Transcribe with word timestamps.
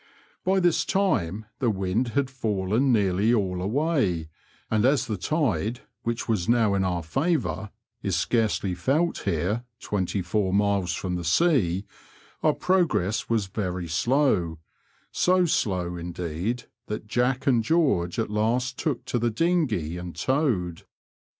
By 0.43 0.59
this 0.59 0.83
time 0.83 1.45
the 1.59 1.69
wind 1.69 2.07
had 2.17 2.31
fallen 2.31 2.91
nearly 2.91 3.31
all 3.31 3.61
away, 3.61 4.29
and 4.71 4.83
as 4.83 5.05
the 5.05 5.15
tide 5.15 5.81
(which 6.01 6.27
was 6.27 6.49
now 6.49 6.73
in 6.73 6.83
our 6.83 7.03
favour) 7.03 7.69
is 8.01 8.15
scarcely 8.15 8.73
felt 8.73 9.19
here, 9.25 9.63
twenty 9.79 10.23
four 10.23 10.55
miles 10.55 10.95
from 10.95 11.17
the 11.17 11.23
sea, 11.23 11.85
our 12.41 12.53
progress 12.55 13.29
was 13.29 13.45
very 13.45 13.87
slow— 13.87 14.57
so 15.11 15.45
slow, 15.45 15.95
indeed, 15.97 16.63
that 16.87 17.05
Jack 17.05 17.45
and 17.45 17.63
George 17.63 18.17
at 18.17 18.31
last 18.31 18.79
took 18.79 19.05
to 19.05 19.19
the 19.19 19.29
dinghey 19.29 19.97
and 19.99 20.15
towed. 20.15 20.81